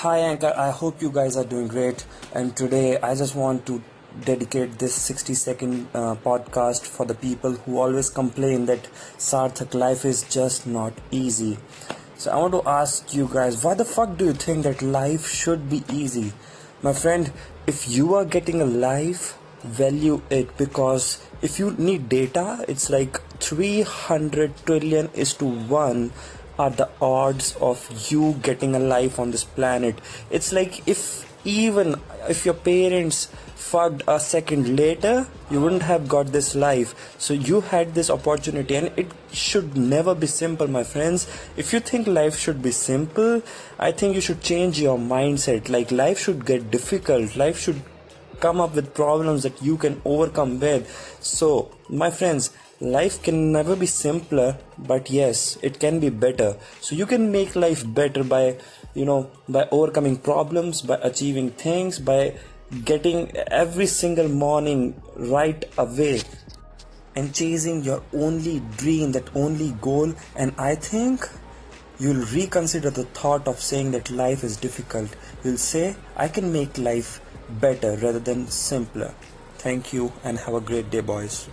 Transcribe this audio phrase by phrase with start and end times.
[0.00, 2.04] Hi Anchor, I hope you guys are doing great.
[2.34, 3.82] And today I just want to
[4.26, 10.04] dedicate this 60 second uh, podcast for the people who always complain that Sarthak life
[10.04, 11.56] is just not easy.
[12.18, 15.26] So I want to ask you guys, why the fuck do you think that life
[15.26, 16.34] should be easy?
[16.82, 17.32] My friend,
[17.66, 23.18] if you are getting a life, value it because if you need data, it's like
[23.40, 26.12] 300 trillion is to 1
[26.58, 30.00] are the odds of you getting a life on this planet.
[30.30, 36.26] It's like if even if your parents fucked a second later, you wouldn't have got
[36.28, 37.14] this life.
[37.18, 41.26] So you had this opportunity, and it should never be simple, my friends.
[41.56, 43.42] If you think life should be simple,
[43.78, 45.68] I think you should change your mindset.
[45.68, 47.82] Like life should get difficult, life should
[48.40, 50.88] come up with problems that you can overcome with.
[51.20, 52.50] So, my friends,
[52.80, 56.56] life can never be simpler but yes it can be better.
[56.80, 58.58] So you can make life better by
[58.94, 62.38] you know by overcoming problems by achieving things by
[62.84, 66.20] getting every single morning right away
[67.14, 70.12] and chasing your only dream that only goal.
[70.34, 71.26] And i think
[71.98, 75.16] you'll reconsider the thought of saying that life is difficult.
[75.42, 79.14] You'll say i can make life better rather than simpler.
[79.58, 81.48] Thank you and have a great day boys